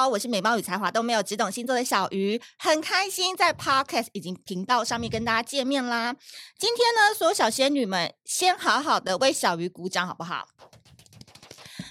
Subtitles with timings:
[0.00, 6.16] 好，我是美貌与才华都没有，只懂星座的小鱼，很开心在 Podcast 已经频道上面跟大家见面啦。
[6.58, 10.48] 今天呢，所有小仙女们先好好的为小鱼鼓掌，好不好？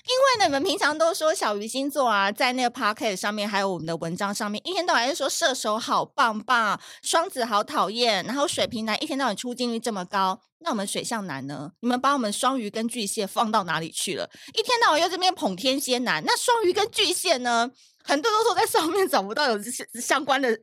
[0.07, 11.73] 因为呢，你们平常都说小鱼星座啊，在那个 podcast 上面，还有我们的文章上面，一天到晚就说射手好棒棒，双子好讨厌，然后水瓶男一天到晚出镜率这么高，那我们水象男呢？
[11.81, 14.27] 你们把我们双鱼跟巨蟹放到哪里去了？
[14.55, 17.69] 一天到晚又这边捧天蝎男，那双鱼跟巨蟹呢？
[18.09, 19.59] 很多都说在上面找不到有
[20.01, 20.59] 相关的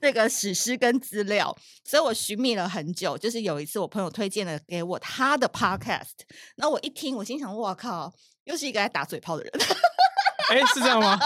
[0.00, 3.18] 那个史诗跟资料，所以我寻觅了很久。
[3.18, 6.24] 就是有一次我朋友推荐了给我他的 podcast，
[6.56, 8.10] 然后我一听，我心想：我靠！
[8.44, 9.52] 又是一个爱打嘴炮的人，
[10.48, 11.20] 哎、是这样吗？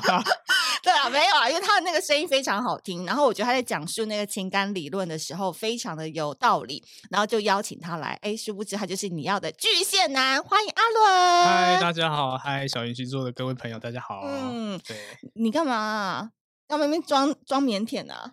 [0.82, 8.18] 对啊，没有啊，因为他的那个声音非常好听，然后我觉得他在讲述那个情感理论的时候非常的有道理，然后就邀请他来。
[8.22, 11.46] 哎，殊不知他就是你要的巨蟹男，欢迎阿伦。
[11.46, 14.22] 嗨，大家好，嗨，小云星座的各位朋友，大家好。
[14.26, 14.96] 嗯，对，
[15.34, 16.30] 你干嘛、啊？
[16.68, 18.32] 要明明装装腼腆啊？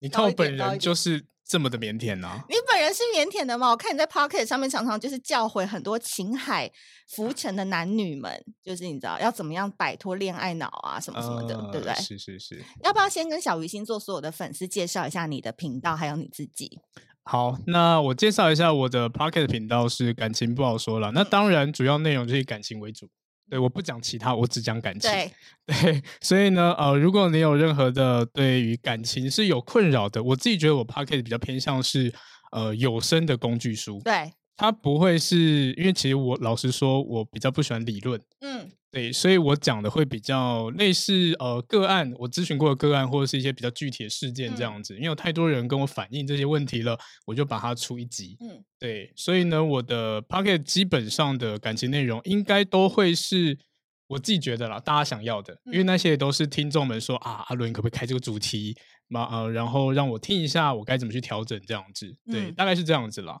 [0.00, 1.26] 你看我本人就是。
[1.46, 2.44] 这么的腼腆呢、啊？
[2.48, 3.68] 你本人是腼腆的吗？
[3.70, 6.70] 我看你在 Podcast 上面常常就是教诲很多情海
[7.08, 11.94] 浮沉的男女们，就是你知道要怎么样摆脱恋爱脑啊什么什么的，呃、对不对？
[11.96, 12.64] 是是是。
[12.82, 16.80] 要不要先跟小鱼星座所有的粉丝介绍一下你的频道，还有你自己？
[17.24, 21.12] 好，那我介绍一下我的 Podcast 频道是感情不好说了。
[21.12, 23.08] 那当然，主要内容就是以感情为主。
[23.54, 25.08] 对，我不讲其他，我只讲感情。
[25.08, 25.30] 对，
[25.66, 32.12] 对，所以呢，呃，如果你有任何的对于感情是有困扰的，我自己觉得我 p o c k e t 比较偏向是
[32.50, 34.00] 呃有声的工具书。
[34.04, 38.20] 对，它不会是因为其实我老实说，我比较不喜欢理论。
[38.40, 38.68] 嗯。
[38.94, 44.94] 对，所以我讲的会比较类似呃个案，我咨询过的个案，或者是一些比较具体的事件这样子。
[44.94, 48.36] 嗯、因为有太多人跟我反映这些问题了，我就把它出一集。
[48.40, 53.58] 嗯，对，所以呢，我的 pocket 基本上的感情内容应该都会是
[54.06, 58.76] 我自己觉得啦，大家想要的，因为那些都是听众们说啊，阿伦可不可以开这个主题
[59.08, 59.26] 嘛？
[59.28, 62.16] 呃，然后让我听一下我该怎么去调整这样子。
[62.30, 63.40] 对，嗯、大概是这样子啦。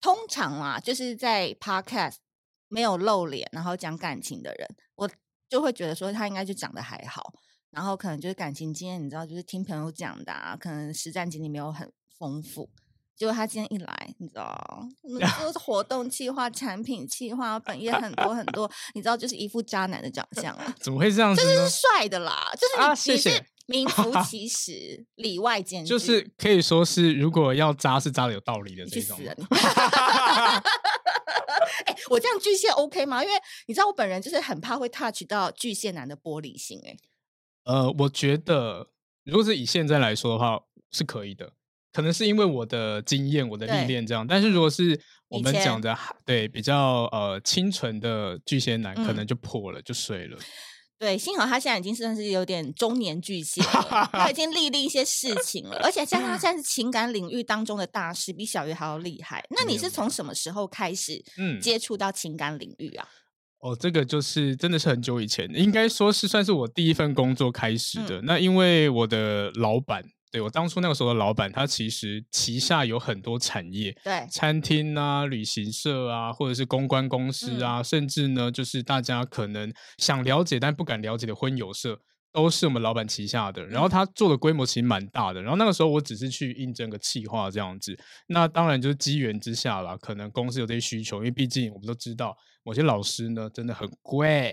[0.00, 2.18] 通常啊，就是在 Podcast。
[2.68, 5.10] 没有露脸，然后讲感情的人，我
[5.48, 7.32] 就会觉得说他应该就讲的还好，
[7.70, 12.70] 然后可能就是感情经验，你知道，就是听朋友讲的啊，可能实战经历没有很丰富。
[13.16, 14.86] 结果他今天一来，你知道，
[15.40, 20.74] 都是活 动计划、产品计划，本业很多很多，你知道，就是一副渣男的长相啊。
[20.80, 21.40] 怎么会这样子？
[21.42, 23.46] 就是帅的啦，就是你，啊、谢谢。
[23.68, 29.18] 名副 其实，里外兼具，就是可以说是，如果要渣，是渣的有道理的这种。
[31.86, 33.24] 哎、欸，我这样巨蟹 OK 吗？
[33.24, 33.34] 因为
[33.66, 36.90] 你知道，我本人就是很怕会 touch 到巨蟹男的玻璃心、欸。
[36.90, 36.98] 哎，
[37.64, 38.88] 呃，我觉得
[39.24, 40.60] 如果是以现在来说的话，
[40.92, 41.52] 是可以的。
[41.92, 44.26] 可能是因为我的经验、我的历练这样。
[44.26, 50.38] 但是如果是我们讲的前对比较呃清纯的巨蟹男，可能就破了，嗯、就碎了。
[50.98, 59.44] 对，幸好他现在已经算是有点中年巨蟹了，他已经历历一些事情了，而且加上他现在是情感领域当中的大师，比小鱼还要厉害。
[59.50, 61.22] 那你是从什么时候开始
[61.60, 63.06] 接触到情感领域啊？
[63.62, 68.20] 嗯、哦，这个就是真的是很久以前，应该说是算是我第一份工作开始的。
[68.20, 70.02] 嗯、那因为我的老板。
[70.36, 82.00] 对，我当初那个时候的老板，他其实旗下有很多产业，对，餐厅啊、旅行社啊，或者是公关公司啊，嗯、甚至呢，就是大家可能想了解但不敢了解的婚友社，
[82.36, 83.64] 都是我们老板旗下的。
[83.64, 85.40] 然后他做的规模其实蛮大的。
[85.40, 92.36] 然后那个时候我只是去应征个企划这样子，那当然就是机缘之下啦，可能公司有这些需求，因为毕竟我们都知道。
[92.62, 94.52] 某些老师呢，真的很贵，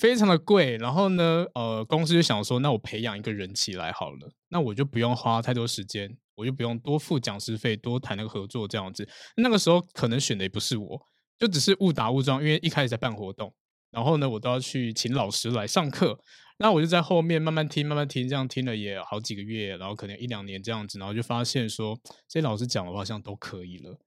[0.00, 0.76] 非常的贵。
[0.78, 9.08] 然后呢，呃，公司就想说，那我培养一个人起来好了，那我就不用花太多时间，我就不用多付讲师费，多谈那个合作这样子。
[9.36, 11.00] 那个时候可能选的也不是我，
[11.38, 13.54] 就只是误打误撞，因为一开始在办活动，
[13.92, 16.18] 然后呢，我都要去请老师来上课，
[16.58, 24.00] 那我就在后面慢慢听，慢慢听，这样听了也好几个月，然后可能一两年这样子，然后就发现说，这些老师讲的话好像都可以了。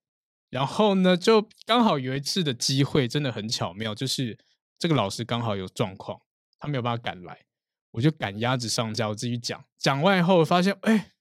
[0.50, 4.37] 然后呢，就刚好有一次的机会，真的很巧妙，就是
[4.79, 6.20] 这个老师刚好有状况，
[6.59, 7.46] 他没有办法赶来，
[7.91, 9.64] 我就赶鸭子上架，我自己讲。
[9.78, 11.11] 讲完以后，发现哎，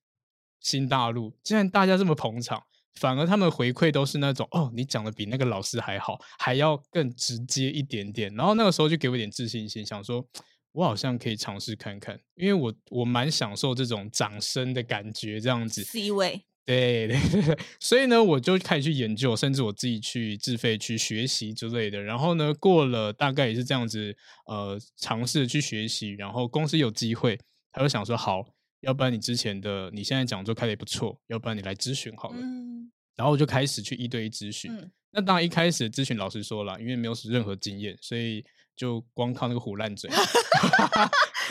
[0.61, 2.65] 新大陆竟然大家这么捧场，
[3.01, 8.35] 反而他们回馈都是那种哦，你讲的比那个老师还好，还要更直接一点点。
[8.35, 10.25] 然后那个时候就给我一点自信心，想说
[10.73, 15.83] 我好像可以尝试看看，因为我我蛮享受这种掌声的感觉，这样子。
[15.83, 16.43] C 位。
[16.67, 22.01] 对 对对，所以呢，我就开始去研究，甚至我自己去自费去学习之类的。
[22.01, 24.17] 然后呢，过了大概也是这样子，
[24.47, 26.13] 呃，尝试去学习。
[26.13, 27.39] 然后公司有机会，
[27.71, 28.43] 他就想说，好，
[28.81, 32.39] 要不然你之前的你现在讲座开的也不错，要不然你来咨询好了。
[32.41, 32.74] 嗯、
[33.17, 34.73] 然后我就开始去一对一咨询。
[34.73, 38.45] 嗯、那当然一开始咨询老师说了，因为没有任何经验，所以
[38.77, 40.11] 就光靠那个唬烂嘴。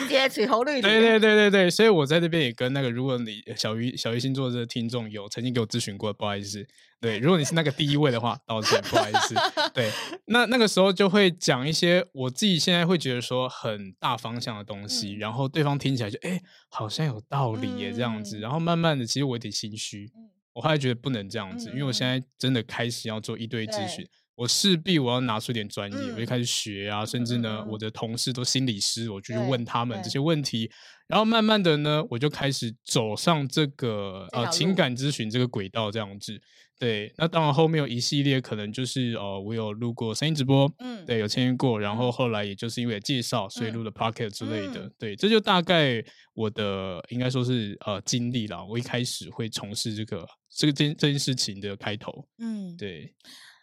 [0.08, 0.82] 接取红绿。
[0.82, 6.66] 对对对对对，所以我在这边也跟那个，如果你小鱼小鱼星座的听众有曾经给我咨询过，不好意思。
[7.00, 9.36] 对，如果你是那个第一位的话， 道歉，不好意思。
[9.72, 9.88] 对，
[10.26, 24.06] 那那个时候就会讲一些我自己现在会觉得说很大方向的东西，嗯、然后对方听起来就哎，好像有道理耶这样子，嗯、然后慢慢的，其实我有点心虚，嗯、我后来觉得不能这样子，嗯、因为我现在真的开始要做一对一咨询。
[24.36, 30.68] 我势必我要拿出点专业，嗯、我就开始学啊，甚至呢，嗯、我的同事都心理师，我就去问他们这些问题，
[31.06, 36.40] 然后慢慢的呢，我就开始走上这个呃情感咨询这个轨道这样子。
[36.78, 44.86] 对，那当然后面有一系列可能就是呃，我有录过声音直播，嗯，对，有签约过，然后后来也就是因为介绍，所以录了 Podcast 之类的。
[44.86, 46.04] 嗯、对，这就大概
[46.34, 48.64] 我的应该说是呃经历了。
[48.66, 53.14] 我一开始会从事这个这个这件这件事情的开头，嗯，对。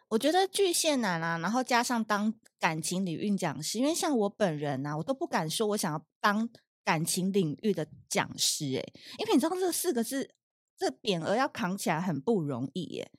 [0.10, 6.50] 我觉得巨蟹男啊，然后加上当感情领域讲师，因为像我本人啊，我都不敢说我想要当
[6.84, 10.30] 感情领域的讲师，诶，因为你知道这四个字，
[10.77, 13.12] 这匾额要扛起来很不容易耶，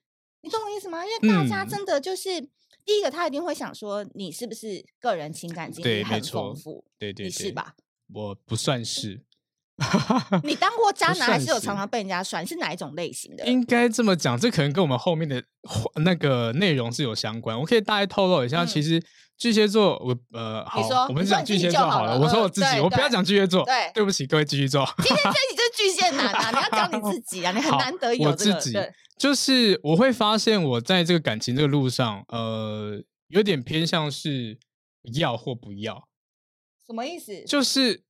[0.43, 1.05] 你懂我意思吗？
[1.05, 2.51] 因为大家真的就是、嗯、
[2.85, 7.77] 第一个，他一定会想说你是不是个人情感经历很丰富，对对，对，对，你是吧？
[8.13, 9.25] 我不算是。
[10.45, 12.45] 你当过渣男还是有常常被人家甩？
[12.45, 13.45] 是哪一种类型的？
[13.47, 15.43] 应该这么讲，这可能跟我们后面的
[16.05, 17.59] 那个内容是有相关。
[17.59, 19.03] 我可以大概透露一下，其实
[19.39, 22.21] 巨蟹座，我呃，好，我们讲巨蟹座好了。
[22.21, 23.65] 我说我自己，我不要讲巨蟹座。
[23.65, 24.87] 对，对不起各位巨蟹座。
[24.99, 28.79] 今天这集就是巨蟹男啊， 你要讲你自己啊，你很难得有我自己。
[29.19, 34.59] 就是我会发现，我在这个感情这个路上，呃，有点偏向是
[35.15, 36.09] 要或不要。
[36.87, 37.43] 什么意思？
[37.45, 38.05] 就是。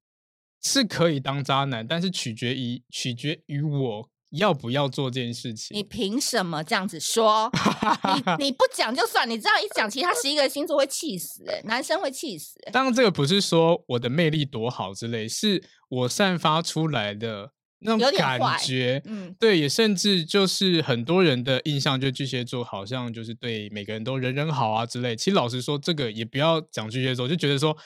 [0.62, 5.76] 是可以当渣男，但是取决于取决于我要不要做这件事情。
[5.76, 7.50] 你凭什么这样子说？
[8.38, 12.70] 你 你不讲就算，你这样一讲，其他十一个星座会气死哎、欸，男生会气死、欸。
[12.70, 17.50] 当然，这个不是说我的魅力多好之类，是我散发出来的
[17.80, 19.02] 那种感觉。
[19.04, 25.16] 嗯，对，也甚至就是很多人的印象，就巨蟹座好像就是对每个人都人人好啊之类。
[25.16, 27.76] 其实老实说，这个也不要讲巨蟹座，就觉得说。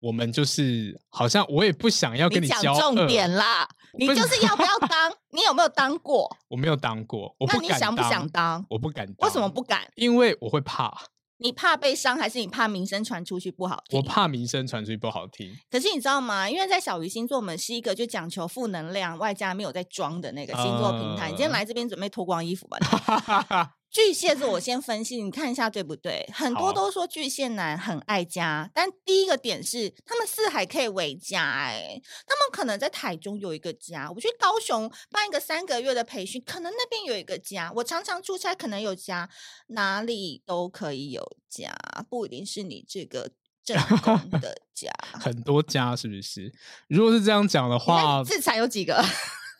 [0.00, 2.62] 我们就是好像我也不想要跟你讲。
[2.74, 3.68] 重点啦，
[3.98, 5.12] 你就是要不要 当？
[5.30, 6.30] 你有没有当过？
[6.48, 7.68] 我没有当过，我不敢当。
[7.68, 8.64] 那你想不想当？
[8.70, 9.28] 我不敢当。
[9.28, 9.82] 为什么不敢？
[9.96, 10.92] 因为我会怕。
[11.40, 13.96] 你怕被伤，还是你怕名声传出去不好听？
[13.96, 15.54] 我怕名声传出去不好听。
[15.70, 16.50] 可是你知道吗？
[16.50, 21.28] 因为在小鱼星座，我们是一个就讲求负能量，外加没有在装的那个星座平台。
[21.28, 22.78] Uh、你今天来这边准备脱光衣服吧？
[23.90, 26.28] 巨蟹座，我先分析，你看一下对不对？
[26.34, 39.28] 很多都说巨蟹男很爱家，但第一个点是他们四海可以为家，哎，他们可能在台中有一个家，我去高雄办一个三个月的培训，可能那边有一个家，我常常出差，可能有家，
[39.68, 41.74] 哪里都可以有家，
[42.10, 43.30] 不一定是你这个
[43.64, 46.52] 正宫 的家，很多家是不是？
[46.88, 49.02] 如果是这样讲的 话，自残有几个？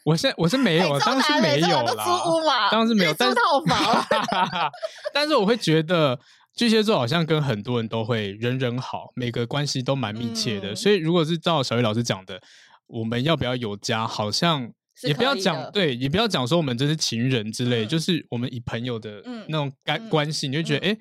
[0.08, 4.06] 我现在我是没有，当时没有啦，当时没有，但是套房。
[5.12, 6.19] 但是我会觉得
[6.56, 10.72] 巨蟹座好像跟很多人都会人人好，每个关系都蛮密切的。
[10.72, 12.40] 嗯、所以如果是照小鱼老师讲的，
[12.87, 14.06] 我们要不要有家？
[14.06, 14.72] 好像
[15.02, 20.99] 也不要讲，对，也不要讲说我们这是情人之类，嗯、就是我们以朋友的那种关关系，嗯、你就觉得哎、欸，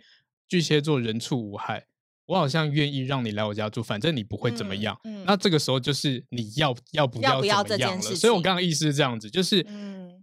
[0.50, 1.86] 巨蟹座人畜无害。
[2.28, 5.00] 我好像愿意让你来我家住，反正你不会怎么样。
[5.06, 8.02] 嗯嗯、那这个时候就是你要要不要怎么样了。
[8.02, 9.66] 所以我刚刚意思是这样子，就是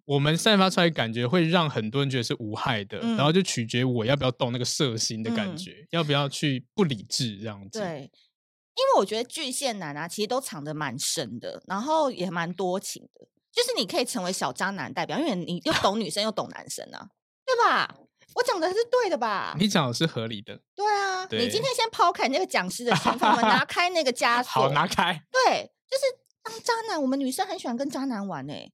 [0.05, 7.81] 我们散发出来的感觉会让很多人觉得是无害的，嗯、然后就取决于我要不要动那个色心的感觉，嗯、要不要去不理智这样子。
[7.81, 17.09] 对，因为我觉得巨蟹男啊，其实都藏得蛮深的，然后也蛮多情的，就是你可以成为小渣男代表，因为你又懂女生又懂男生啊，
[17.47, 17.97] 对吧？
[18.45, 19.57] 我讲的是对的吧？
[19.59, 20.61] 你讲的是合理的。
[20.77, 24.65] 对啊，对你今天先抛开那个讲师的身份，我们拿 开那个枷锁。
[24.65, 25.19] 好，拿开。
[25.33, 26.03] 对，就是
[26.43, 28.73] 当渣男，我们女生很喜欢跟渣男玩诶、欸，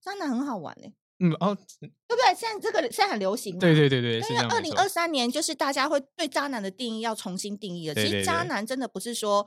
[0.00, 0.94] 渣男很好玩诶、欸。
[1.18, 2.34] 嗯哦，对不对？
[2.34, 3.58] 现在这个现在很流行。
[3.58, 7.94] 对对对对，因为二零二三年就是大家会对渣男的定义要重新定义了。
[7.94, 9.46] 其实渣男真的不是说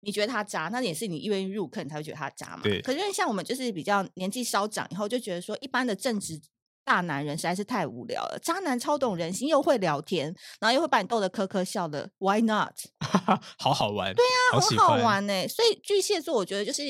[0.00, 2.62] 你觉得他渣，那也是你愿意入坑，你才会觉得他渣嘛。
[2.62, 2.80] 对。
[2.80, 6.40] 可是像我们就是比较年纪稍长以后，就觉得说一般的正直。
[6.86, 12.72] 大男人实在是太无聊了，渣男超懂人心，又会聊天，然后又会把你逗得呵呵笑的，Why not？
[13.58, 15.48] 好好玩，对呀、啊，很好玩呢、欸。
[15.48, 16.82] 所以巨蟹座，我觉得就是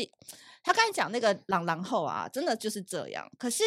[0.62, 3.26] 他刚才讲那个朗朗后啊，真的就是这样。
[3.38, 3.64] 可是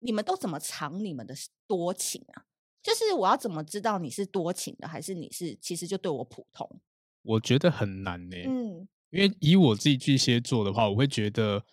[0.00, 1.34] 你们都怎么藏你们的
[1.66, 2.44] 多情啊？
[2.82, 6.68] 就是我要怎么知道你是多情的，还是你是其实就对我普通？
[7.22, 8.46] 我觉得很难呢、欸。
[8.46, 11.64] 嗯，因为以我自己巨蟹座的话，我会觉得。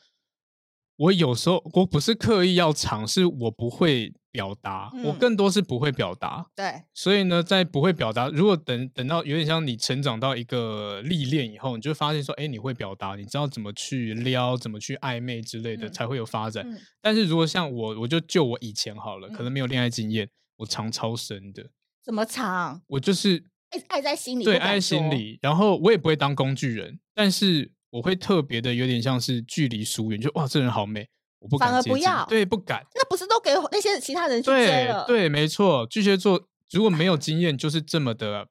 [1.01, 6.46] 我有时候我不是刻意要藏，是我不会表达，嗯、我更多是不会表达。
[6.55, 16.63] 对，所以呢，在不会表达，如果等等到有点像你成长到一个历练以后，你就发现说，哎，你会表达，你知道怎么去撩，怎么去暧昧之类的，嗯、才会有发展。
[16.70, 21.72] 嗯、但是如果像我，我就就我以前好了，可能没有恋爱经验，我藏超深的。
[22.03, 22.79] 怎么藏？
[22.86, 25.39] 我就是爱爱在心里，对，爱在心里。
[25.41, 31.07] 然后我也不会当工具人，但是我会特别的有点像是距离疏远，就哇，这人好美。
[31.39, 32.86] 我不敢反而不要，对，不敢。
[32.95, 35.03] 那不是都给那些其他人去追了？
[35.05, 35.86] 对，对，没错。
[35.88, 36.39] 巨蟹座
[36.71, 38.48] 如果没有经验，就是这么的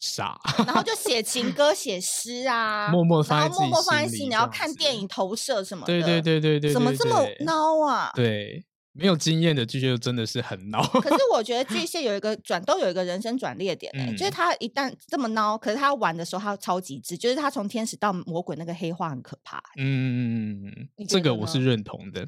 [0.00, 0.38] 傻。
[0.66, 5.86] 然后就写情歌、 写诗啊，默默放在默默放在心里，然后看电影投射什么的。
[5.86, 8.10] 对对对对对，怎么这么孬啊？
[8.14, 8.64] 对。
[8.96, 10.82] 没有经验的巨蟹座真的是很孬。
[11.00, 19.62] 可是我觉得巨蟹有一个 转，都有一个人生转捩点、欸嗯、就是他一旦这么孬，可是他玩的时候他超极致，就是他从天使到魔鬼那个黑化很可怕、欸。
[19.78, 22.26] 嗯，这个我是认同的。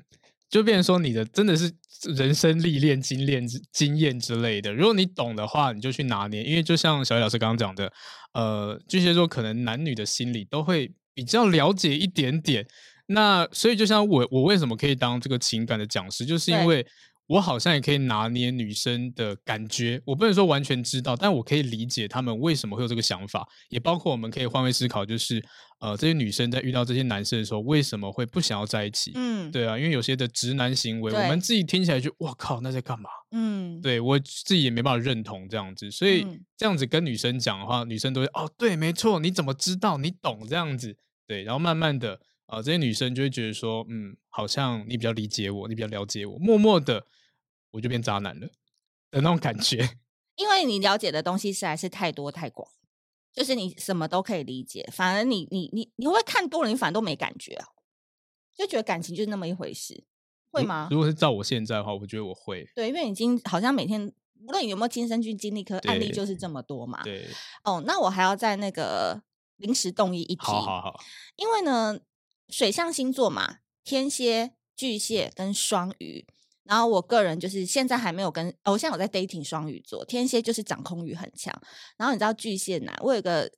[0.51, 1.71] 就变成说你的真的是
[2.17, 4.73] 人生历练、经验、经验之类的。
[4.73, 6.43] 如果你懂的话，你就去拿捏。
[6.43, 7.93] 因为就像小雨老师刚刚讲的，
[8.33, 12.67] 呃，巨蟹座可能男女的心理都会比较了解一点点。
[13.11, 16.87] 那所以，就像我，我为什么可以当这个情感的讲师，就是因为
[17.27, 20.01] 我好像也可以拿捏女生的感觉。
[20.05, 25.43] 我不能说完全知道，但我可以理解他们为什么会有这个想法，也包括我们可以换位思考，就是
[25.81, 29.13] 呃，这些女生在遇到这些男生的时候，为什么会不想要在一起？
[29.15, 33.09] 嗯，对啊，因为有些的直男行为，我们自己听起来就哇靠，那在干嘛？
[33.33, 36.27] 嗯，对我自己也没办法认同这样子，所以
[36.59, 39.97] 这样子跟女生讲的话，女生都会哦，对，没错，你怎么知道？
[39.97, 40.95] 你懂这样子，
[41.27, 42.21] 对，然后慢慢的。
[42.49, 47.07] 啊、呃，这些女生就会觉得说，嗯，好像你比较理解我，你比较了解我，默默的
[47.73, 48.47] 我就变渣男了
[49.11, 49.87] 的那种感觉。
[50.37, 52.67] 因为你了解的东西实在是太多太广，
[53.35, 57.67] 就是你什么都可以理解，反而你你你你会不会看多了，你反而都没感觉啊，
[58.57, 60.05] 就觉得感情就是那么一回事，
[60.51, 60.89] 会吗？
[60.91, 62.67] 如果是照我现在的话，我觉得我会。
[62.75, 64.11] 对，因为已经好像每天
[64.47, 67.03] 无论你有没有亲身去经历，可案例就是这么多嘛。
[67.03, 67.29] 对。
[67.65, 69.23] 哦，那我还要在那个
[69.57, 71.01] 临时动议一题，好好好，
[71.37, 72.01] 因为呢。
[72.49, 76.27] 水象星座嘛，天蝎、巨蟹跟双鱼。
[76.65, 80.05] 然后我个人就是现在还没有跟，哦，我现在有在 dating 双鱼座。
[80.05, 81.59] 天蝎就是掌控欲很强。
[81.97, 83.51] 然后你知道巨蟹男，我有个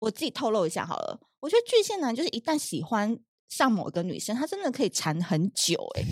[0.00, 1.20] 我自己透露一下好了。
[1.38, 3.16] 我觉得巨蟹男就是一旦喜欢
[3.48, 5.74] 上某一个女生，他真的可以缠很久。
[5.94, 6.04] 诶，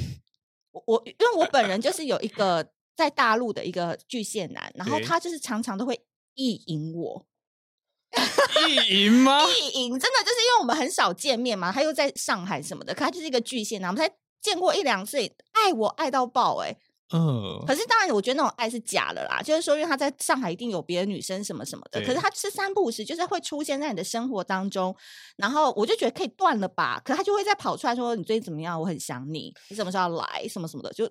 [0.71, 6.01] 我我因为我本人就是有一个在大陆的一个巨蟹男，然后他就是常常都会
[6.35, 7.27] 意淫我。
[8.69, 9.45] 意淫吗？
[9.47, 15.19] 意淫真的就是因为我们很少见面嘛，他又在上海什么的，可他就是一个巨蟹男，我们才见过一两次，
[15.53, 16.79] 爱我爱到爆哎、欸，
[17.13, 17.65] 嗯、呃。
[17.67, 24.97] 可是当然，我觉得那种爱是假的啦，就是说，因为他在上海一定有别的女生什么什么的，可是他吃三不五时，就是会出现在你的生活当中，
[25.37, 31.05] 然后我就觉得可以断了吧，可他就会再跑出来说你最近怎么样，我很想你，你什么时候要来，什么什么的，就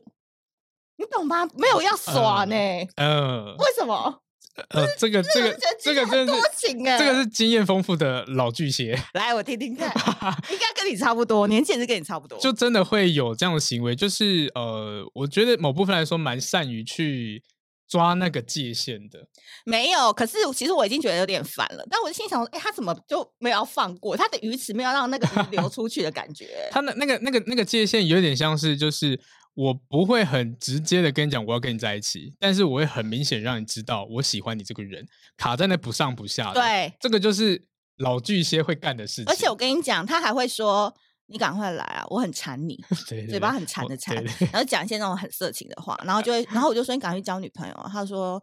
[0.98, 1.48] 你懂吗？
[1.54, 2.56] 没有要耍呢，
[2.96, 4.22] 嗯、呃，为什么？
[4.70, 9.00] 呃，这个这个这个真的是这个是经验丰富的老巨蟹。
[9.14, 9.88] 来，我听听看，
[10.52, 17.44] 应该跟你差不多，年纪也是跟你差不多，就真的会有这样的行为，就是呃，我觉得某部分来说蛮善于去
[17.88, 19.28] 抓那个界限的。
[19.64, 26.48] 没有，可是其实我已经觉得有点烦了，但我心想说，哎，他怎么就没有要放过他的鱼池，没有让那个鱼流出去的感觉？
[26.72, 29.20] 他的那个那个那个界限有点像是就是。
[29.58, 35.04] 我不会很直接的跟你讲我要跟你在一起，但是我会很明显让你知道我喜欢你这个人，
[35.36, 36.62] 卡在那不上不下的。
[36.62, 37.66] 对，这个就是
[37.98, 39.26] 老巨蟹会干的事情。
[39.26, 40.94] 而且我跟你讲，他还会说
[41.26, 42.80] ：“你赶快来啊，我很馋你。
[43.10, 44.16] ”对，嘴巴很馋的馋，
[44.52, 48.40] 然后讲一些那种很色情的话，然后就会，然后我就说：“你赶快去交女朋友。”他说：“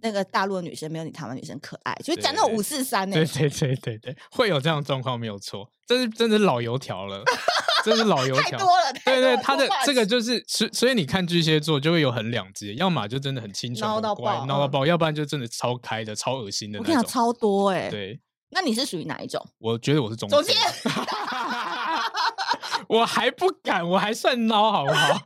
[0.00, 3.08] 那个大陆的女生没有你台湾女生可爱。”就讲那种五四三。
[3.10, 7.22] 对对对对对，会有这样的状况没有错，这是真的老油条了。
[7.86, 8.92] 真是老油 条，太多了。
[9.04, 16.80] 对对，他的这个就是，所所以你看巨蟹座就会有很两极，要么就真的很清纯、闹到爆、闹到爆，要不然就真的超开的、超恶心的。
[16.80, 17.88] 我跟你讲，超多哎。
[17.88, 19.40] 对，那你是属于哪一种？
[19.58, 20.36] 我觉得我是中间。
[20.36, 20.56] 中间。
[22.88, 25.08] 我还不敢，我还算孬，好不好？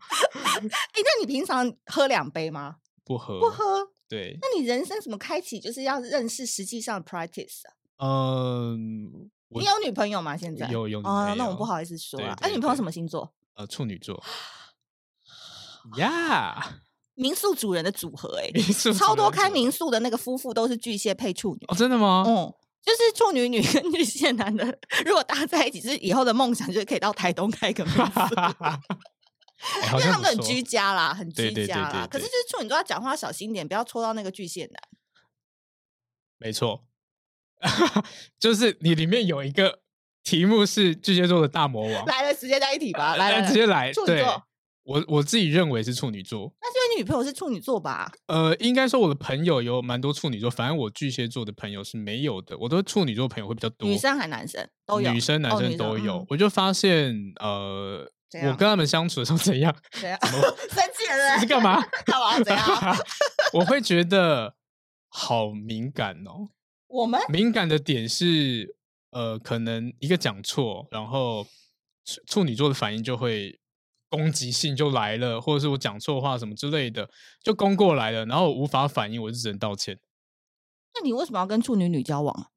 [0.61, 2.77] 哎，那你平常喝两杯吗？
[3.05, 3.89] 不喝，不喝。
[4.09, 4.39] 对。
[4.41, 5.59] 那你人生怎么开启？
[5.59, 7.75] 就是要认识实际上的 practice 啊。
[8.07, 9.31] 嗯。
[9.51, 10.37] 你有女朋友吗？
[10.37, 12.37] 现在有有啊，那我不好意思说啊。
[12.41, 13.33] 哎，女朋友什么星座？
[13.55, 14.23] 呃，处女座。
[15.97, 16.79] 呀，
[17.15, 18.51] 民宿主人的组合 哎，
[18.93, 21.65] 超多开民宿的那个夫妇都是巨蟹配处女。
[21.69, 22.23] 哦，真的吗？
[22.27, 22.55] 嗯，
[22.85, 24.65] 就是处女女跟巨蟹男的，
[25.05, 28.01] 如果搭在一起，是以后的梦想，就是可以到台东开个民宿。
[29.93, 32.07] 因为他们很居家啦，很居家啦。
[32.11, 34.83] 可是就是处女座要讲话小心点，不要戳到那个巨蟹男。
[36.39, 36.85] 没错。
[38.41, 39.81] 就是你里面有一个
[40.25, 43.93] 题目是巨蟹座的大魔王，来了，直接在一起吧，来，了，直接来。
[44.07, 44.25] 对，
[44.85, 48.11] 我我自己认为是处女座，那是因为你女朋友是处女座吧？
[48.27, 52.57] 呃，应该说我的朋友有蛮多处女座，反正我巨蟹座的朋友是没有的。
[52.59, 56.17] 我都处女座朋友会比较多，女生还男生都有，女生男生都有。
[56.17, 58.11] 哦嗯、我就发现，呃，
[58.43, 59.75] 我跟他们相处的时候怎样？
[59.93, 60.19] 怎样？
[60.73, 61.39] 生气了？
[61.39, 61.81] 是干嘛？
[62.05, 62.41] 干嘛？
[62.43, 62.97] 怎样？
[63.53, 64.55] 我会觉得
[65.09, 66.49] 好敏感哦。
[66.91, 68.77] 我们敏感的点是，
[69.11, 71.47] 呃，可能一个讲错，然后
[72.05, 73.59] 处处女座的反应就会。
[74.13, 77.09] 攻击性就来了，或者是我讲错话什么之类的，
[77.45, 80.01] 就攻过来了，然后我无法反应，我就只能道歉。
[80.93, 82.49] 那你为什么要跟处女女交往啊？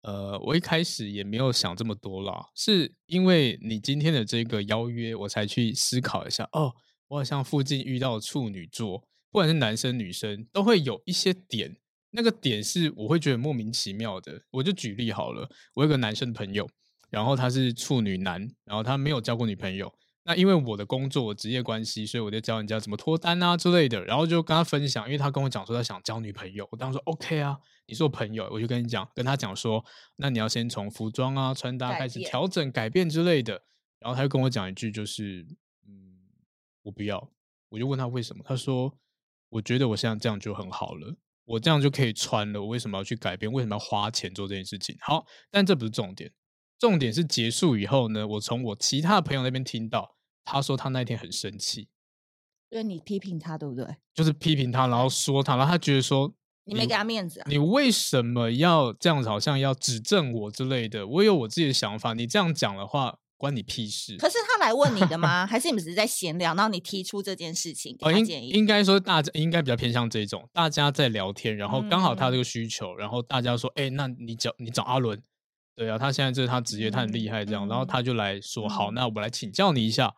[0.00, 6.48] 呃，我一开始也没有想这么多啦，是因为你今天的这个邀约，我才去思考一下。
[6.52, 6.72] 哦，
[7.08, 11.76] 我好像附近遇到处女座，不管是男生女生，都会有一些点，
[12.10, 14.42] 那个点是我会觉得莫名其妙的。
[14.50, 16.68] 我就举例好了，我有个男生朋友，
[17.10, 19.92] 然后他是处女男，然后他没有交过女朋友。
[20.24, 29.82] 那因为我的工作、我职业关系，所以我就教人家怎么脱单啊之类的，然后就跟他分享，因为他跟我讲说他想交女朋友，我当时说 OK 啊，你是我朋友，我就跟你讲，跟他讲说，
[30.16, 33.62] 那你要先从服装啊、穿搭开始调整、改变之类的，
[34.00, 35.46] 然后他就跟我讲一句，就是
[35.86, 36.18] 嗯，
[36.82, 37.30] 我不要，
[37.70, 38.92] 我就问他为什么，他说
[39.48, 41.16] 我觉得我现在这样就很好了，
[41.48, 43.50] 我这样就可以穿了，我为什么要去改变？
[43.50, 44.96] 为什么要花钱做这件事情？
[45.00, 46.30] 好，但这不是重点，
[46.78, 50.14] 重点是结束以后呢，我从我其他的朋友那边听到。
[50.50, 51.90] 他说他那天很生气，
[52.70, 53.84] 因为你批评他，对不对？
[54.14, 59.28] 就是批评他，然后说他，然后他觉得说你，你没给他面子啊，你为什么要这样子？
[59.28, 61.06] 好像要指正我之类的。
[61.06, 64.18] 我有我自己的想法，你这样讲的话关你屁事。
[64.18, 65.46] 可是他来问你的吗？
[65.46, 66.54] 还是你们只是在闲聊？
[66.54, 68.50] 然后你提出这件事情给他建议？
[68.50, 75.22] 应应该说大家应该比较偏向这种，大家在聊天，然后刚好他这个需求，嗯、然后大家说，哎、欸，那你找你找阿伦，
[75.74, 80.12] 对啊，他现在这是他职业，他很厉害，这样，嗯、然后他就来说，嗯、好，那我来请教你一下。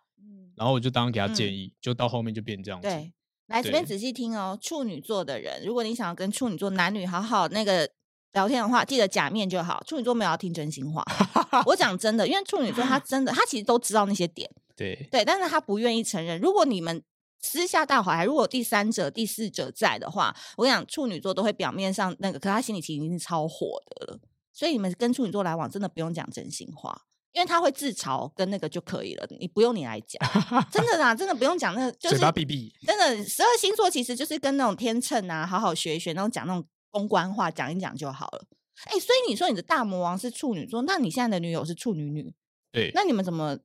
[0.56, 2.86] 然后我就当给他建议，嗯、就到后面就变这样子。
[2.86, 3.10] 对，
[3.46, 4.58] 来这边仔细听哦。
[4.60, 7.88] 处女座的人，如果你想要跟处女座男女好好那个
[8.32, 9.82] 聊天的话，记得假面就好。
[9.86, 11.04] 处女座没有要听真心话。
[11.66, 14.48] 我讲真的，因为处女座他真的，他其实都知道那些点。
[14.76, 16.40] 对对，但是他不愿意承认。
[16.40, 17.02] 如果你们
[17.40, 24.20] 私下大伙，还如果第三者、第四者在的话，我跟你讲，处女座都会表面上那个，可他心里其实已经是超火的了。
[24.52, 27.02] 所以你们跟处女座来往，真的不用讲真心话。
[27.32, 30.20] 因为他会自嘲跟那个就可以了，你不用你来讲，
[30.68, 32.74] 真的啦，真的不用讲那个，就是嘴巴闭闭。
[32.84, 38.46] 真的，十二星座其实就是跟那种天秤啊，好好学一学，那种讲那种公关话，讲一讲就好了。
[38.84, 42.34] 哎，所以你说你的大魔王是处女座，那你现在的女友是处女女，
[42.72, 43.58] 对，那你们怎么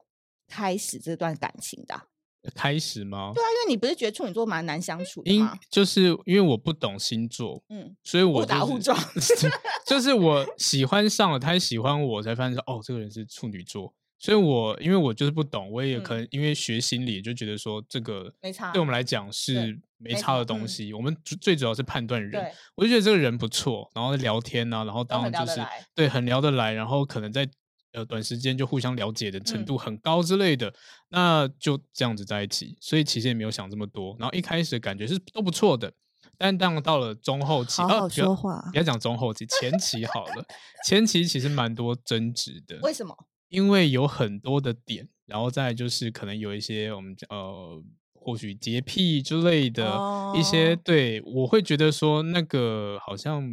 [0.48, 2.02] 开始这段感情的？
[2.54, 3.32] 开始吗？
[3.34, 5.54] 对啊，因为你不是觉得处女座蛮难相处的吗？
[5.54, 8.96] 因就是因为我不懂星座，嗯，所以我、就是、误打误撞，
[9.88, 13.96] 就是我喜欢上了，他也喜欢我，才发现说哦，这个人是处女座。
[14.26, 20.92] 所以我因为我就是不懂，我也可能因为学心理就觉得说这个没差，对我们来讲是没差的东西。
[20.94, 25.62] 我们最主要是判断人，我就觉得这个人不错，然后聊天啊，然后当然就是
[25.94, 27.48] 对很聊得来，然后可能在
[27.94, 30.74] 呃短时间就互相了解的程度很高之类的，
[31.10, 32.76] 那就这样子在一起。
[32.82, 35.94] 所以其实也没有想这么多，然后一开始感觉是都不错的，
[36.36, 40.46] 但当到了中后期，好好说话，不要讲中后期，前期好了，
[40.84, 43.16] 前期其实蛮多争执的，为什么？
[43.50, 47.82] 因为有很多的点，然后再就是可能有一些我们呃，
[48.14, 49.84] 或许洁癖之类的
[50.36, 50.80] 一些，oh.
[50.84, 53.44] 对，我会觉得说那个好像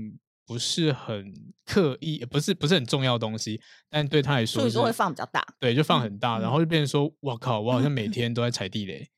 [0.46, 1.32] 不是很
[1.64, 9.08] 刻意，不是不是很重要的东西，但对他来说，所以说会放比较大，对，就放很大，嗯、然后就变成说，我靠，我好像每天都在踩地雷。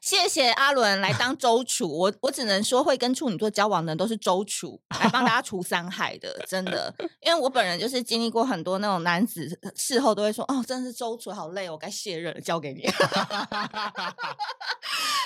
[0.00, 6.94] 谢谢阿伦来当周 楚，我我只能说会跟处女座交往的人都是周楚，来帮大家除三害的，真的。
[7.22, 12.84] 因为我本人就是经历过很多那种男子事后都会说，哦，真的是周楚好累，我该卸任了，交给你。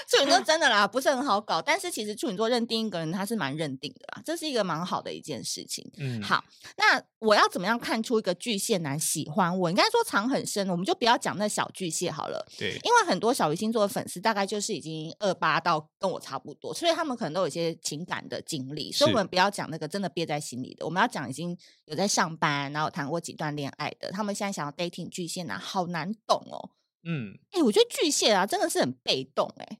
[0.09, 5.90] 处女座真的啦，不是很好搞，但是其实处女座认定一个人他是蛮认定的啦，这是一个蛮好的一件事情。
[5.97, 6.44] 嗯，好，
[6.77, 9.71] 那我要怎么样看出一个巨蟹男喜欢我？
[9.71, 12.47] 应该说藏很深，我们就不要讲那小巨蟹好了。
[12.59, 14.18] 对，因为很多小鱼星座的粉丝。
[14.18, 26.71] 大概就是已经二八到跟我差不多，所以他们可能都有一些情感的经历，所以我们不要讲那个真的憋在心里的，我们要讲已经有在上班，然后谈过几段恋爱的，他们现在想要 dating 巨蟹男，好难懂哦。
[27.05, 29.79] 嗯，哎、欸，我觉得巨蟹啊真的是很被动、欸，哎，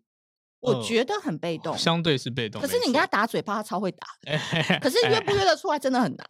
[0.61, 2.61] 我觉得很被动，相对是被动。
[2.61, 4.09] 可是你跟他打嘴巴，他超会打。
[4.81, 6.27] 可是约不约得出来，真的很难。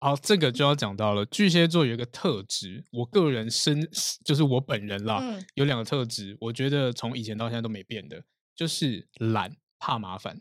[0.00, 1.26] 好，这个就要讲到了。
[1.26, 3.86] 巨蟹座有一个特质，我个人身
[4.24, 8.24] 就是我本人啦，嗯、有两个特质，我觉得从以前到现在都没变的，
[8.56, 10.40] 就是懒，怕麻烦。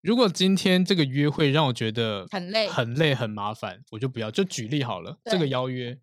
[0.00, 4.30] 如果今天这个约会让我觉得很累、很累、很麻烦，我就不要。
[4.30, 5.98] 就举例好了，对这个邀约，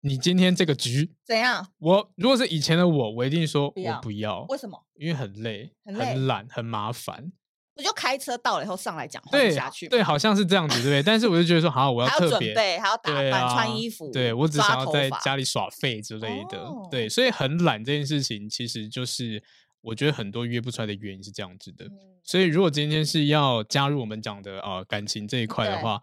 [0.00, 1.66] 你今天这个局怎样？
[1.78, 4.42] 我如果是以前的我，我一定说不要我不要。
[4.48, 4.80] 为什么？
[4.94, 7.32] 因为很累，很累很懒，很麻烦。
[7.76, 9.86] 我就开车到了以后上来讲话对下去？
[9.88, 11.02] 对，好像是这样子，对不对？
[11.02, 14.10] 但是我就觉得说，好，我要还特别还要打扮、啊、穿衣服。
[14.10, 16.58] 对我只想要在发家里耍废之类的。
[16.58, 19.42] 哦对，所以很懒这件事情，其实就是
[19.82, 21.84] 我觉得很多约不出来的原因是这样子的。
[21.86, 26.00] 嗯所以如果今天是要加入我们讲的呃感情这一块的话，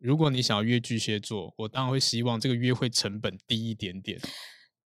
[0.00, 4.18] 如果你想要约巨蟹座，我当然会希望这个约会成本低一点点。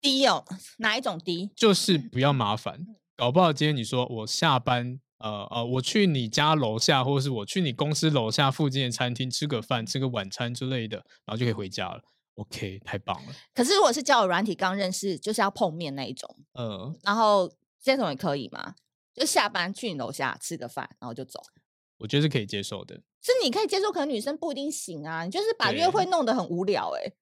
[0.00, 0.44] 低哦，
[0.78, 1.50] 哪一种低？
[1.56, 2.80] 就是不要麻烦。
[3.16, 5.00] 搞不好今天你说我下班。
[5.18, 12.02] 呃呃，我去你家楼下，或者是我去你公司楼下附近的餐厅吃个饭，吃个晚餐之类的，然后就可以回家了。
[12.34, 13.32] OK，太棒了。
[13.54, 17.50] 可是如果是交友软体刚认识，就是要碰面那一种，呃，然后
[17.82, 18.74] 这种也可以吗？
[19.14, 21.40] 就下班去你楼下吃个饭，然后就走。
[22.04, 22.94] 我觉得是可以接受的。
[23.22, 25.24] 是你可以接受，可能女生不一定行啊。
[25.24, 27.16] 你就是把约会弄得很无聊哎、欸。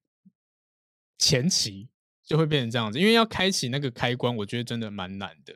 [1.16, 1.88] 前期
[2.26, 5.54] 就会变成这样子，因为要开启那个开关，我觉得真的蛮难的。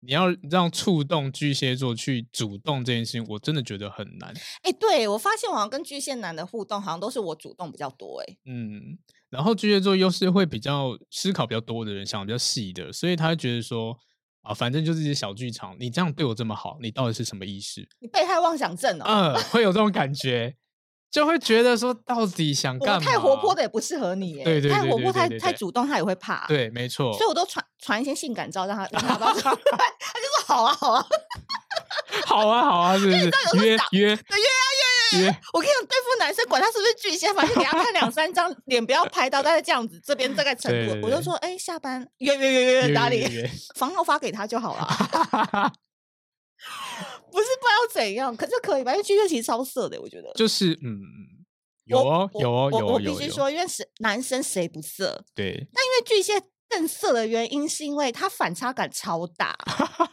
[0.00, 4.32] 你要让触动巨蟹座去主动这件事情，我真的觉得很难。
[4.62, 8.22] 哎、欸，对，我发现我好像跟巨蟹男的互动，好像都是我主动比较多。
[8.26, 13.98] 哎，嗯，然后巨蟹座又是会比较思考比较多的人，想比较细的，所以他会觉得说
[14.46, 17.86] 啊，反正就是这些小剧场，你这样对我这么好，你到底是什么意思？
[18.00, 19.04] 你被害妄想症哦。
[19.06, 20.56] 嗯，会有这种感觉。
[21.08, 23.10] 就会觉得说，到底想干嘛？
[23.10, 26.44] 太活泼的也不适合你，对对，太活泼太太主动，他也会怕。
[26.46, 27.10] 对，没错。
[27.14, 29.56] 所以我都传传一些性感照让他，让他 他就
[30.36, 31.06] 说好啊 好啊，
[32.26, 33.30] 好啊好啊，是不是？
[33.56, 34.18] 约约约。
[35.52, 43.26] 我跟你讲，对付男生，管他是不是巨蟹，反正给他看两三张脸，不要拍到，大概这样子，这边大概程度，我就说，哎，下班约约约约哪里？
[43.76, 44.86] 房号发给他就好了。
[47.30, 48.92] 不是不知道怎样，可是可以吧？
[48.92, 50.32] 因为巨蟹其实超色的，我觉得。
[50.34, 51.00] 就是嗯，
[51.84, 52.92] 有哦有哦有哦。
[52.94, 55.24] 我必须说，因为是男生谁不色？
[55.34, 55.68] 对。
[55.72, 59.54] 那因为巨蟹更色的原因，是因为他反差感超大。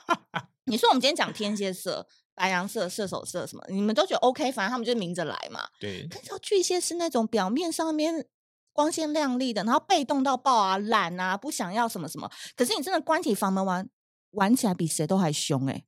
[0.67, 5.67] 你说我们今天讲天蝎色、白羊色、射手色什么，你们都觉得 OK，反正他们就明着来嘛。
[5.79, 6.07] 对。
[6.07, 8.27] 可是巨蟹是那种表面上面
[8.71, 12.31] 光鲜亮丽的，然后被动到爆啊、懒啊、不想要什么什么。
[12.55, 13.87] 可是你真的关起房门玩，
[14.31, 15.85] 玩起来比谁都还凶哎、欸。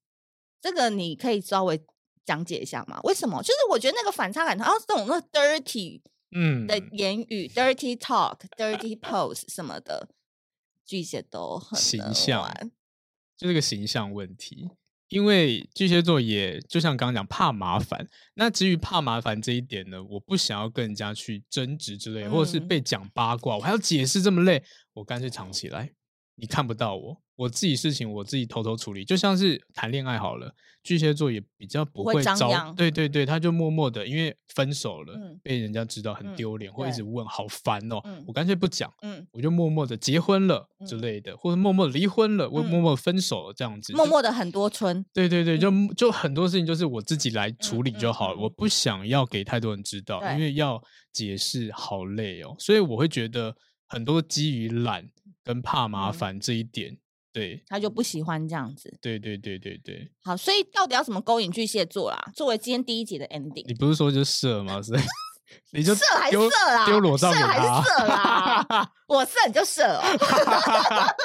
[0.62, 1.84] 这个你可以稍微
[2.26, 3.00] 讲解一下吗？
[3.04, 3.42] 为什么？
[3.42, 10.10] 就是我觉得那个反差感，然后这种那 dirty 嗯的言语、嗯、dirty talk、 dirty pose 什么的，
[10.86, 12.52] 巨蟹都很形象，
[13.36, 14.70] 就这个形象问题。
[15.10, 24.64] 因为巨蟹座也就像刚刚讲怕麻烦，那至于怕麻烦这一点呢，我不想要跟人家去争执之类，嗯、或者是被讲八卦，我还要解释这么累，
[24.94, 25.92] 我干脆藏起来。
[26.38, 50.82] 你看不到我，我自己事情我自己偷偷处理，就像是谈恋爱好了，巨蟹座也比较不会招，会对对对，他就默默的，因为分手了，嗯、被人家知道很丢脸，会、嗯、一直问，好烦哦，嗯、我干脆不讲，嗯、我就默默的结婚了之类的，嗯、或者默默离婚了，我默默分手了这样子，默默的很多春，对对对，就就很多事情就是我自己来处理就好了，嗯、我不想要给太多人知道，因为要
[51.14, 53.56] 解释好累哦，所以我会觉得
[53.88, 55.10] 很多基于懒。
[55.46, 57.00] 跟怕麻烦这一点，嗯、
[57.32, 58.92] 对，他就不喜欢这样子。
[59.00, 60.12] 对对对对对。
[60.24, 62.20] 好，所以到底要怎么勾引巨蟹座啦？
[62.36, 64.82] 作为今天第一集的 ending，你不是说就射吗？
[64.82, 64.92] 是，
[65.72, 66.86] 你就射还是射啦？
[66.88, 68.92] 丢裸照给他，射还是射啦？
[69.08, 70.04] 我射你就射哦，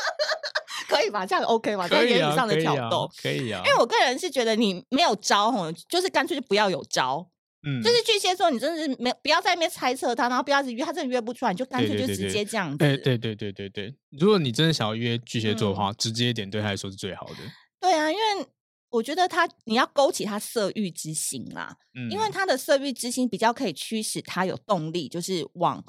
[0.86, 1.24] 可以吧？
[1.24, 1.88] 这样 OK 吗？
[1.88, 3.62] 在言语上的挑逗可以啊。
[3.64, 7.26] 因为我个人是觉得你没有招吼，就是干脆就不要有招。
[7.62, 12.78] 嗯，就是巨蟹座，你真的是没不要在那边猜测他，然后不要是约他，真的约不出来，你就干脆就直接这样子。
[12.78, 17.36] 对对对对对对，如果你真的想要约巨蟹座的话，嗯、直接一点对他来说是最好的。
[17.78, 18.46] 对啊，因为
[18.88, 25.84] 我觉得他你要勾起他色欲之心啦，嗯、因为他的色欲之心比较可以驱使他有动力，就是往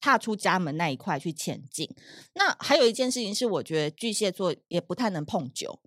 [0.00, 1.86] 踏出家门那一块去前进。
[2.34, 5.80] 那还有一件事情是，我觉得巨蟹座也不太能碰酒。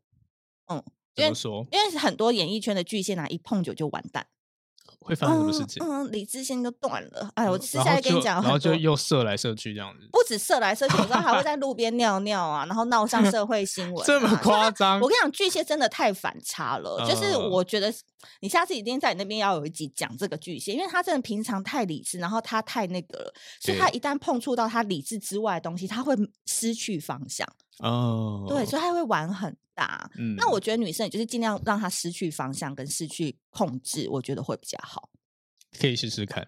[0.67, 0.84] 嗯，
[1.15, 1.67] 怎么说？
[1.72, 4.28] 因为很多演艺圈的巨蟹男一碰酒就完蛋。
[5.04, 5.84] 会发生什么事情？
[5.86, 7.30] 嗯，理智线就断了。
[7.36, 10.08] 哎，我私下跟你讲，然后就又射来射去这样子。
[10.12, 14.06] 不止射来射去，有时候还会在路边 尿尿啊，然后闹上社会新闻。
[14.06, 15.00] 这么夸张？
[15.00, 17.06] 我跟你讲，巨蟹真的太反差了。
[17.08, 17.94] 就是我觉得
[18.39, 27.48] 你下次一定在你那边要有一集讲这个巨蟹，因为他真的平常太理智，然后他太那个了，所以他一旦碰触到他理智之外的东西，他会失去方向。
[27.80, 30.10] 哦，对，所以他会玩很大。
[30.18, 35.10] 嗯，那我觉得女生也就是尽量让他失去方向跟失去控制，我觉得会比较好。
[35.80, 36.48] 可以试试看，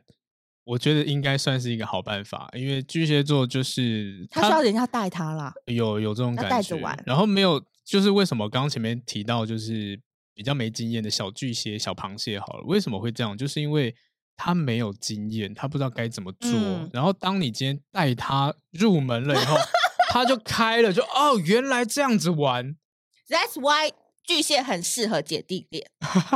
[0.63, 7.03] 我觉得应该算是一个好办法，因为巨蟹座就是他，他需要人家带他啦，有有这种感觉，带着玩。
[7.05, 9.99] 然后没有，就是为什么刚刚前面提到就是
[10.35, 13.35] 比较没经验的小巨蟹、小螃蟹好了，为什么会这样？
[13.35, 13.95] 就是因为
[14.37, 16.51] 他没有经验，他不知道该怎么做。
[16.51, 19.55] 嗯、然后当你今天带他入门了以后，
[20.15, 22.77] 他就开了，就哦，原来这样子玩。
[23.27, 23.91] That's why
[24.23, 25.91] 巨蟹很适合姐弟恋，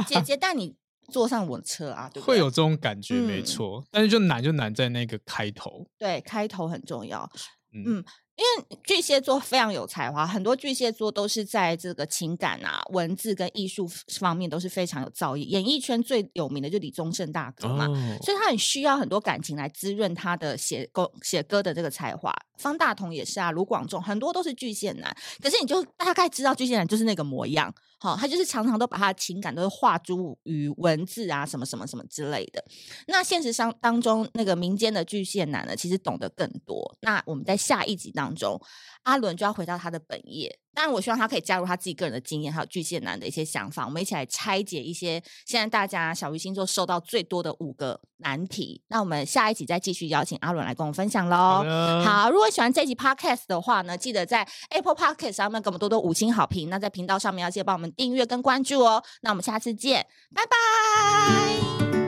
[0.06, 0.76] 姐姐 带你
[1.10, 2.36] 坐上我的车啊，对不对？
[2.36, 3.80] 会有这种感觉，没错。
[3.80, 7.32] 嗯、但是就难就难在那个开头，对，开头很重要。
[7.74, 7.84] 嗯。
[7.86, 8.06] 嗯
[8.40, 13.86] 因为巨蟹座非常有才华，很多巨蟹座都是在这个情感啊、文字跟艺术
[14.18, 15.40] 方面都是非常有造诣。
[15.40, 22.34] 演艺圈最有名的就李宗盛大哥嘛，哦、所以他很需要很多感情来滋润他的写歌写歌的这个才华。
[22.58, 27.76] 方大同也是啊，卢广仲很多都是巨蟹男，可是你就大概知道巨蟹男就是那个模样。
[28.00, 32.64] 好，他就是常常都把他的情感都是化诸于文字啊，什么什么什么之类的。
[33.08, 36.96] 那现实上当中，那个民间的巨蟹男呢，其实懂得更多。
[37.02, 38.60] 那我们在下一集当中，
[39.04, 40.60] 阿伦就要回到他的本业。
[40.72, 43.86] 当然，我希望他可以加入他自己个人的经验，还有巨蟹男的一些想法。
[43.86, 48.82] 我们一起来拆解一些现在大家小鱼星座受到最多的五个难题。
[48.88, 51.66] 那我们下一集再继续邀请阿伦来跟我们分享喽。
[52.06, 56.70] 好，好，如果喜欢这集 Podcast 的话呢，记得在 Apple Podcast 上面给我们多多五星好评。
[56.70, 59.04] 那在频道上面要记得帮我们订阅跟关注哦。
[59.22, 61.99] 那我们下次见，拜拜。